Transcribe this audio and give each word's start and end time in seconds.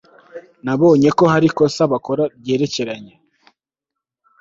Nabonye 0.63 1.09
ko 1.17 1.23
hari 1.33 1.45
ikosa 1.51 1.81
bakora 1.91 2.23
ryerekeranye 2.39 3.13